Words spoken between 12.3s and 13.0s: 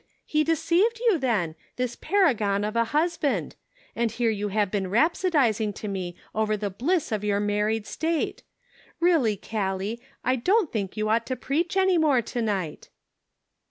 night."